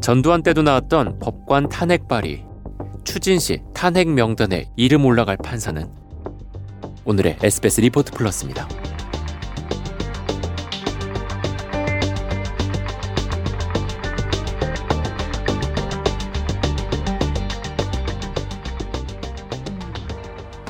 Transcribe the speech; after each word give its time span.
전두환 0.00 0.42
때도 0.42 0.62
나왔던 0.62 1.18
법관 1.18 1.68
탄핵 1.68 2.08
발의, 2.08 2.46
추진 3.04 3.38
시 3.38 3.60
탄핵 3.74 4.08
명단에 4.08 4.70
이름 4.74 5.04
올라갈 5.04 5.36
판사는 5.36 5.86
오늘의 7.04 7.36
SBS 7.42 7.82
리포트 7.82 8.12
플러스입니다. 8.12 8.66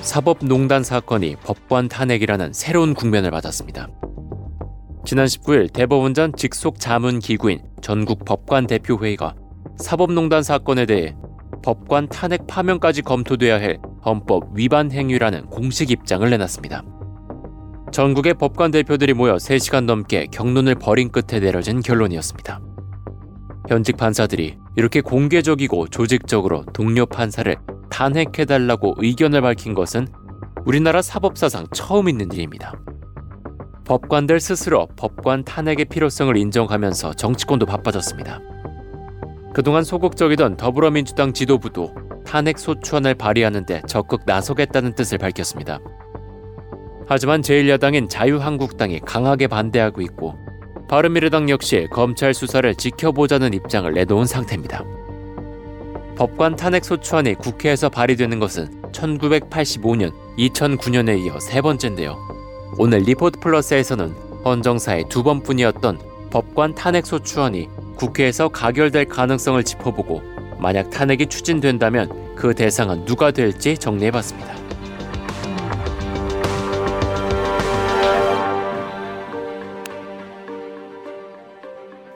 사법농단 0.00 0.82
사건이 0.82 1.36
법관 1.36 1.88
탄핵이라는 1.88 2.52
새로운 2.52 2.94
국면을 2.94 3.30
맞았습니다. 3.30 3.88
지난 5.10 5.26
19일 5.26 5.72
대법원장 5.72 6.34
직속 6.36 6.78
자문 6.78 7.18
기구인 7.18 7.58
전국 7.82 8.24
법관 8.24 8.68
대표회의가 8.68 9.34
사법농단 9.76 10.44
사건에 10.44 10.86
대해 10.86 11.16
법관 11.64 12.10
탄핵 12.10 12.46
파면까지 12.46 13.02
검토돼야 13.02 13.60
할 13.60 13.80
헌법 14.06 14.50
위반 14.54 14.92
행위라는 14.92 15.46
공식 15.46 15.90
입장을 15.90 16.30
내놨습니다. 16.30 16.84
전국의 17.90 18.34
법관 18.34 18.70
대표들이 18.70 19.14
모여 19.14 19.34
3시간 19.34 19.84
넘게 19.84 20.28
경론을 20.30 20.76
벌인 20.76 21.10
끝에 21.10 21.40
내려진 21.40 21.80
결론이었습니다. 21.80 22.60
현직 23.68 23.96
판사들이 23.96 24.58
이렇게 24.76 25.00
공개적이고 25.00 25.88
조직적으로 25.88 26.64
동료 26.72 27.04
판사를 27.04 27.56
탄핵해달라고 27.90 28.94
의견을 28.98 29.40
밝힌 29.40 29.74
것은 29.74 30.06
우리나라 30.64 31.02
사법사상 31.02 31.66
처음 31.72 32.08
있는 32.08 32.30
일입니다. 32.30 32.74
법관들 33.90 34.38
스스로 34.38 34.86
법관 34.94 35.42
탄핵의 35.42 35.86
필요성을 35.86 36.36
인정하면서 36.36 37.14
정치권도 37.14 37.66
바빠졌습니다. 37.66 38.40
그동안 39.52 39.82
소극적이던 39.82 40.56
더불어민주당 40.56 41.32
지도부도 41.32 41.92
탄핵 42.24 42.60
소추안을 42.60 43.16
발의하는데 43.16 43.82
적극 43.88 44.20
나서겠다는 44.26 44.94
뜻을 44.94 45.18
밝혔습니다. 45.18 45.80
하지만 47.08 47.40
제1야당인 47.40 48.08
자유한국당이 48.08 49.00
강하게 49.00 49.48
반대하고 49.48 50.02
있고 50.02 50.36
바른미래당 50.88 51.50
역시 51.50 51.88
검찰 51.90 52.32
수사를 52.32 52.72
지켜보자는 52.72 53.54
입장을 53.54 53.92
내놓은 53.92 54.24
상태입니다. 54.24 54.84
법관 56.14 56.54
탄핵 56.54 56.84
소추안이 56.84 57.34
국회에서 57.34 57.88
발의되는 57.88 58.38
것은 58.38 58.68
1985년, 58.92 60.12
2009년에 60.38 61.26
이어 61.26 61.40
세 61.40 61.60
번째인데요. 61.60 62.39
오늘 62.78 63.00
리포트 63.00 63.40
플러스에서는 63.40 64.10
헌정사의 64.44 65.04
두 65.08 65.22
번뿐이었던 65.22 65.98
법관 66.30 66.74
탄핵 66.74 67.04
소추안이 67.06 67.68
국회에서 67.96 68.48
가결될 68.48 69.06
가능성을 69.06 69.62
짚어보고 69.62 70.22
만약 70.58 70.90
탄핵이 70.90 71.26
추진된다면 71.26 72.34
그 72.36 72.54
대상은 72.54 73.04
누가 73.04 73.30
될지 73.30 73.76
정리해봤습니다. 73.76 74.60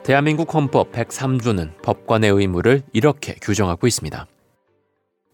대한민국 0.03 0.53
헌법 0.53 0.91
103조는 0.91 1.81
법관의 1.81 2.29
의무를 2.31 2.83
이렇게 2.93 3.35
규정하고 3.41 3.87
있습니다. 3.87 4.27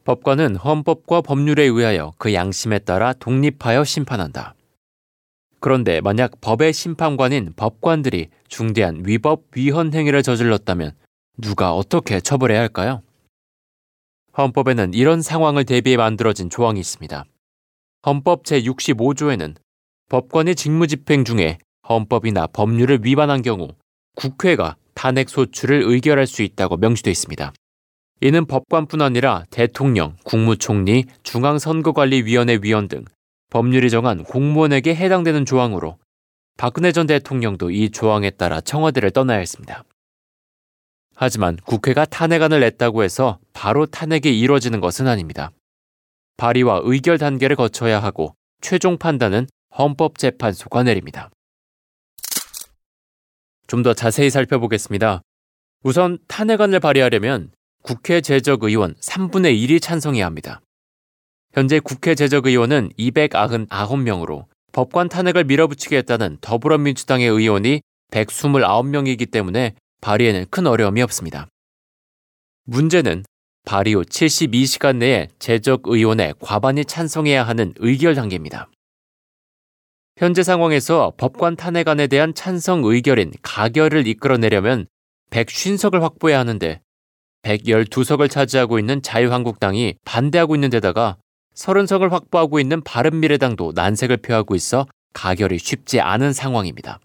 법관은 0.05 0.55
헌법과 0.55 1.21
법률에 1.21 1.63
의하여 1.63 2.13
그 2.17 2.33
양심에 2.33 2.79
따라 2.79 3.13
독립하여 3.13 3.83
심판한다. 3.83 4.55
그런데 5.61 6.01
만약 6.01 6.41
법의 6.41 6.73
심판관인 6.73 7.53
법관들이 7.55 8.29
중대한 8.47 9.03
위법 9.05 9.43
위헌 9.55 9.93
행위를 9.93 10.23
저질렀다면 10.23 10.91
누가 11.37 11.73
어떻게 11.73 12.19
처벌해야 12.19 12.59
할까요? 12.59 13.03
헌법에는 14.37 14.95
이런 14.95 15.21
상황을 15.21 15.65
대비해 15.65 15.97
만들어진 15.97 16.49
조항이 16.49 16.79
있습니다. 16.79 17.25
헌법 18.07 18.43
제65조에는 18.43 19.55
법관의 20.09 20.55
직무 20.55 20.87
집행 20.87 21.23
중에 21.23 21.59
헌법이나 21.87 22.47
법률을 22.47 23.01
위반한 23.03 23.43
경우 23.43 23.69
국회가 24.15 24.75
탄핵 24.95 25.29
소추를 25.29 25.83
의결할 25.85 26.25
수 26.25 26.41
있다고 26.41 26.77
명시되어 26.77 27.11
있습니다. 27.11 27.53
이는 28.21 28.45
법관뿐 28.45 29.01
아니라 29.01 29.45
대통령, 29.51 30.15
국무총리, 30.23 31.05
중앙선거관리위원회 31.23 32.59
위원 32.63 32.87
등 32.87 33.05
법률이 33.51 33.89
정한 33.89 34.23
공무원에게 34.23 34.95
해당되는 34.95 35.45
조항으로 35.45 35.99
박근혜 36.57 36.91
전 36.91 37.05
대통령도 37.05 37.69
이 37.69 37.91
조항에 37.91 38.31
따라 38.31 38.61
청와대를 38.61 39.11
떠나야 39.11 39.39
했습니다. 39.39 39.83
하지만 41.15 41.57
국회가 41.65 42.05
탄핵안을 42.05 42.61
냈다고 42.61 43.03
해서 43.03 43.39
바로 43.53 43.85
탄핵이 43.85 44.39
이루어지는 44.39 44.79
것은 44.79 45.07
아닙니다. 45.07 45.51
발의와 46.37 46.81
의결 46.83 47.17
단계를 47.17 47.55
거쳐야 47.55 48.01
하고 48.01 48.35
최종 48.61 48.97
판단은 48.97 49.47
헌법재판소가 49.77 50.83
내립니다. 50.83 51.29
좀 53.67 53.83
더 53.83 53.93
자세히 53.93 54.29
살펴보겠습니다. 54.29 55.21
우선 55.83 56.19
탄핵안을 56.27 56.79
발의하려면 56.79 57.51
국회 57.83 58.21
재적 58.21 58.63
의원 58.63 58.95
3분의 58.95 59.57
1이 59.61 59.81
찬성해야 59.81 60.25
합니다. 60.25 60.61
현재 61.53 61.79
국회 61.79 62.15
재적 62.15 62.45
의원은 62.45 62.91
299명으로 62.97 64.45
법관 64.71 65.09
탄핵을 65.09 65.43
밀어붙이겠다는 65.43 66.37
더불어민주당의 66.39 67.27
의원이 67.27 67.81
129명이기 68.11 69.29
때문에 69.31 69.73
발의에는 69.99 70.45
큰 70.49 70.67
어려움이 70.67 71.01
없습니다. 71.01 71.47
문제는 72.63 73.23
발의 73.65 73.93
후 73.93 74.03
72시간 74.03 74.97
내에 74.97 75.27
재적 75.39 75.81
의원의 75.85 76.35
과반이 76.39 76.85
찬성해야 76.85 77.43
하는 77.43 77.73
의결 77.77 78.15
단계입니다. 78.15 78.69
현재 80.17 80.43
상황에서 80.43 81.13
법관 81.17 81.57
탄핵안에 81.57 82.07
대한 82.07 82.33
찬성 82.33 82.83
의결인 82.85 83.33
가결을 83.41 84.07
이끌어내려면 84.07 84.87
150석을 85.31 85.99
확보해야 85.99 86.39
하는데 86.39 86.81
112석을 87.43 88.29
차지하고 88.29 88.79
있는 88.79 89.01
자유한국당이 89.01 89.95
반대하고 90.05 90.55
있는 90.55 90.69
데다가 90.69 91.17
30석을 91.55 92.09
확보하고 92.09 92.59
있는 92.59 92.81
바른미래당도 92.81 93.73
난색을 93.75 94.17
표하고 94.17 94.55
있어 94.55 94.85
가결이 95.13 95.57
쉽지 95.59 95.99
않은 95.99 96.33
상황입니다. 96.33 96.99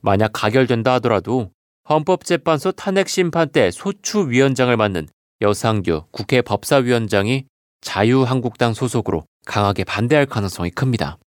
만약 0.00 0.30
가결된다 0.32 0.94
하더라도 0.94 1.50
헌법재판소 1.88 2.72
탄핵심판 2.72 3.48
때 3.48 3.70
소추위원장을 3.70 4.76
맡는 4.76 5.08
여상규 5.40 6.04
국회 6.10 6.42
법사위원장이 6.42 7.44
자유한국당 7.80 8.74
소속으로 8.74 9.24
강하게 9.46 9.84
반대할 9.84 10.26
가능성이 10.26 10.70
큽니다. 10.70 11.18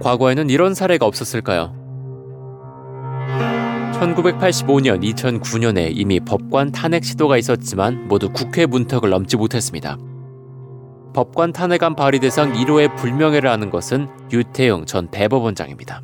과거에는 0.00 0.48
이런 0.50 0.74
사례가 0.74 1.06
없었을까요? 1.06 1.74
1985년, 3.94 5.02
2009년에 5.02 5.90
이미 5.92 6.20
법관 6.20 6.70
탄핵 6.70 7.04
시도가 7.04 7.36
있었지만 7.36 8.06
모두 8.06 8.30
국회 8.30 8.64
문턱을 8.64 9.10
넘지 9.10 9.36
못했습니다. 9.36 9.98
법관 11.18 11.52
탄핵안 11.52 11.96
발의 11.96 12.20
대상 12.20 12.52
1호의 12.52 12.94
불명예를 12.94 13.50
하는 13.50 13.70
것은 13.70 14.06
유태영 14.30 14.86
전 14.86 15.10
대법원장입니다. 15.10 16.00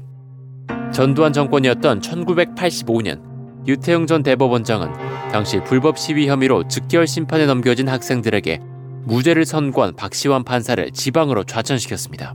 전두환 0.93 1.33
정권이었던 1.33 2.01
1985년 2.01 3.23
유태영 3.65 4.09
전 4.09 4.25
대법원장은 4.25 4.93
당시 5.31 5.61
불법 5.61 6.01
시위 6.01 6.27
혐의로 6.27 6.67
즉결 6.67 7.07
심판에 7.07 7.47
넘겨진 7.47 7.89
학생들에게 7.89 8.59
무죄를 9.05 9.45
선고한 9.45 9.95
박시환 9.95 10.43
판사를 10.43 10.91
지방으로 10.91 11.45
좌천시켰습니다. 11.45 12.35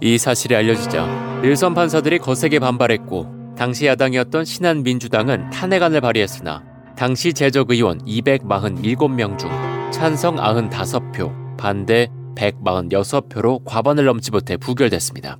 이 0.00 0.18
사실이 0.18 0.56
알려지자 0.56 1.40
일선 1.44 1.72
판사들이 1.74 2.18
거세게 2.18 2.58
반발했고 2.58 3.54
당시 3.56 3.86
야당이었던 3.86 4.44
신한민주당은 4.44 5.50
탄핵안을 5.50 6.00
발의했으나 6.00 6.64
당시 6.96 7.32
재적 7.32 7.70
의원 7.70 8.04
247명 8.04 9.38
중 9.38 9.48
찬성 9.92 10.34
95표, 10.34 11.45
반대 11.56 12.08
146표로 12.36 13.62
과반을 13.64 14.04
넘지 14.04 14.30
못해 14.30 14.56
부결됐습니다. 14.56 15.38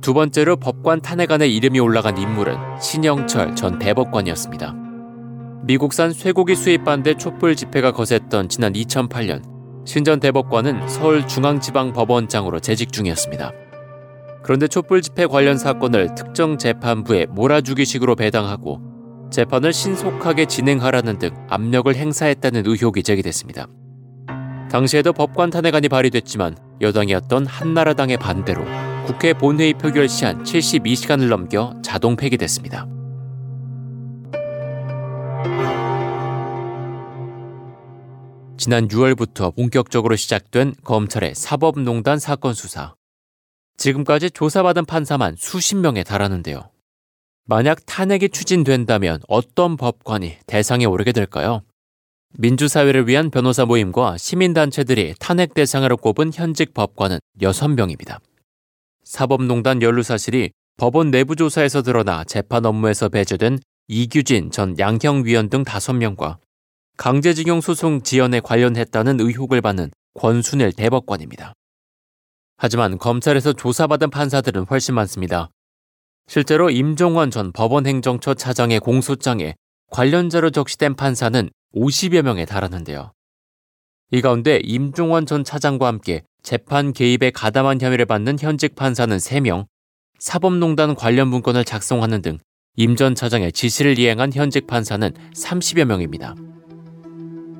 두 0.00 0.14
번째로 0.14 0.56
법관 0.56 1.02
탄핵안에 1.02 1.46
이름이 1.46 1.78
올라간 1.78 2.16
인물은 2.16 2.56
신영철 2.80 3.54
전 3.54 3.78
대법관이었습니다. 3.78 4.74
미국산 5.62 6.12
쇠고기 6.12 6.54
수입 6.54 6.84
반대 6.84 7.14
촛불 7.14 7.54
집회가 7.54 7.92
거셌던 7.92 8.48
지난 8.48 8.72
2008년 8.72 9.42
신전 9.84 10.20
대법관은 10.20 10.88
서울중앙지방법원장으로 10.88 12.60
재직 12.60 12.92
중이었습니다. 12.92 13.52
그런데 14.42 14.68
촛불 14.68 15.02
집회 15.02 15.26
관련 15.26 15.58
사건을 15.58 16.14
특정 16.14 16.56
재판부에 16.56 17.26
몰아주기식으로 17.26 18.16
배당하고 18.16 18.80
재판을 19.30 19.72
신속하게 19.72 20.46
진행하라는 20.46 21.18
등 21.18 21.30
압력을 21.48 21.94
행사했다는 21.94 22.66
의혹이 22.66 23.02
제기됐습니다. 23.02 23.68
당시에도 24.70 25.12
법관 25.12 25.50
탄핵안이 25.50 25.88
발의됐지만 25.88 26.56
여당이었던 26.80 27.46
한나라당의 27.46 28.18
반대로 28.18 28.64
국회 29.04 29.32
본회의 29.32 29.74
표결 29.74 30.08
시한 30.08 30.44
72시간을 30.44 31.28
넘겨 31.28 31.74
자동 31.82 32.14
폐기됐습니다. 32.16 32.86
지난 38.56 38.86
6월부터 38.88 39.56
본격적으로 39.56 40.14
시작된 40.16 40.74
검찰의 40.84 41.34
사법농단 41.34 42.18
사건 42.18 42.54
수사. 42.54 42.94
지금까지 43.78 44.30
조사받은 44.30 44.84
판사만 44.84 45.34
수십 45.36 45.76
명에 45.76 46.04
달하는데요. 46.04 46.70
만약 47.46 47.84
탄핵이 47.86 48.28
추진된다면 48.28 49.20
어떤 49.26 49.76
법관이 49.76 50.36
대상에 50.46 50.84
오르게 50.84 51.12
될까요? 51.12 51.62
민주사회를 52.38 53.08
위한 53.08 53.30
변호사 53.30 53.64
모임과 53.64 54.16
시민단체들이 54.16 55.14
탄핵 55.18 55.54
대상으로 55.54 55.96
꼽은 55.96 56.30
현직 56.32 56.72
법관은 56.74 57.18
6명입니다. 57.40 58.20
사법농단 59.02 59.82
연루 59.82 60.02
사실이 60.02 60.50
법원 60.76 61.10
내부 61.10 61.36
조사에서 61.36 61.82
드러나 61.82 62.24
재판 62.24 62.64
업무에서 62.64 63.08
배제된 63.08 63.58
이규진 63.88 64.50
전 64.50 64.78
양형위원 64.78 65.50
등 65.50 65.64
5명과 65.64 66.38
강제징용 66.96 67.60
소송 67.60 68.02
지연에 68.02 68.40
관련했다는 68.40 69.20
의혹을 69.20 69.60
받는 69.60 69.90
권순일 70.14 70.72
대법관입니다. 70.72 71.54
하지만 72.56 72.98
검찰에서 72.98 73.52
조사받은 73.52 74.10
판사들은 74.10 74.66
훨씬 74.70 74.94
많습니다. 74.94 75.48
실제로 76.28 76.70
임종원 76.70 77.30
전 77.30 77.52
법원행정처 77.52 78.34
차장의 78.34 78.80
공소장에 78.80 79.54
관련자로 79.90 80.50
적시된 80.50 80.94
판사는 80.94 81.50
50여 81.74 82.22
명에 82.22 82.44
달하는데요. 82.44 83.12
이 84.12 84.20
가운데 84.20 84.60
임종원 84.62 85.26
전 85.26 85.44
차장과 85.44 85.86
함께 85.86 86.22
재판 86.42 86.92
개입에 86.92 87.30
가담한 87.30 87.80
혐의를 87.80 88.06
받는 88.06 88.38
현직 88.40 88.74
판사는 88.74 89.16
3명, 89.16 89.66
사법농단 90.18 90.94
관련 90.94 91.28
문건을 91.28 91.64
작성하는 91.64 92.22
등 92.22 92.38
임 92.76 92.96
전 92.96 93.14
차장의 93.14 93.52
지시를 93.52 93.98
이행한 93.98 94.32
현직 94.32 94.66
판사는 94.66 95.12
30여 95.34 95.84
명입니다. 95.84 96.34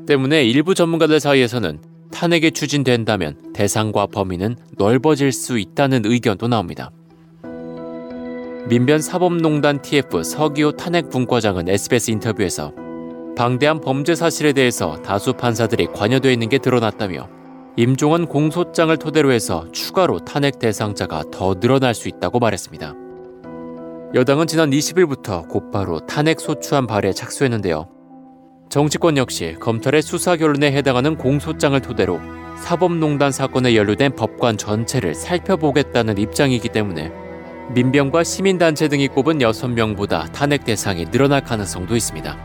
때문에 0.07 0.45
일부 0.45 0.75
전문가들 0.75 1.21
사이에서는 1.21 1.83
탄핵이 2.11 2.53
추진된다면 2.53 3.53
대상과 3.53 4.07
범위는 4.07 4.57
넓어질 4.79 5.33
수 5.33 5.59
있다는 5.59 6.03
의견도 6.05 6.49
나옵니다. 6.49 6.91
민변 8.69 9.01
사법농단 9.01 9.81
TF 9.83 10.23
서기호 10.23 10.73
탄핵분과장은 10.73 11.69
SBS 11.69 12.11
인터뷰에서 12.11 12.73
방대한 13.37 13.81
범죄 13.81 14.15
사실에 14.15 14.53
대해서 14.53 15.01
다수 15.03 15.33
판사들이 15.33 15.87
관여되어 15.87 16.31
있는 16.31 16.49
게 16.49 16.59
드러났다며 16.59 17.29
임종원 17.77 18.27
공소장을 18.27 18.95
토대로 18.99 19.33
해서 19.33 19.67
추가로 19.73 20.21
탄핵 20.21 20.59
대상자가 20.59 21.25
더 21.33 21.55
늘어날 21.55 21.95
수 21.95 22.09
있다고 22.09 22.39
말했습니다. 22.39 22.95
여당은 24.15 24.47
지난 24.47 24.71
20일부터 24.71 25.49
곧바로 25.49 26.01
탄핵 26.01 26.41
소추안 26.41 26.87
발의에 26.87 27.13
착수했는데요. 27.13 27.89
정치권 28.69 29.17
역시 29.17 29.57
검찰의 29.59 30.03
수사 30.03 30.37
결론에 30.37 30.71
해당하는 30.73 31.17
공소장을 31.17 31.81
토대로 31.81 32.21
사법농단 32.59 33.33
사건에 33.33 33.75
연루된 33.75 34.15
법관 34.17 34.59
전체를 34.59 35.15
살펴보겠다는 35.15 36.19
입장이기 36.19 36.69
때문에 36.69 37.30
민병과 37.73 38.25
시민단체 38.25 38.89
등이 38.89 39.07
꼽은 39.09 39.39
6명보다 39.39 40.33
탄핵 40.33 40.65
대상이 40.65 41.05
늘어날 41.07 41.45
가능성도 41.45 41.95
있습니다. 41.95 42.37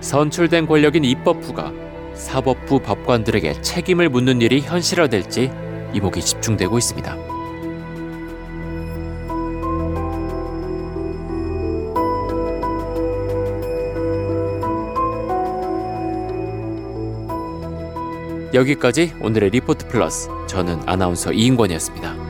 선출된 0.00 0.66
권력인 0.66 1.04
입법부가 1.04 1.72
사법부 2.14 2.80
법관들에게 2.80 3.62
책임을 3.62 4.08
묻는 4.10 4.40
일이 4.40 4.60
현실화될지 4.60 5.50
이목이 5.92 6.20
집중되고 6.20 6.78
있습니다. 6.78 7.16
여기까지 18.54 19.14
오늘의 19.20 19.50
리포트 19.50 19.88
플러스 19.88 20.28
저는 20.46 20.80
아나운서 20.86 21.32
이인권이었습니다. 21.32 22.21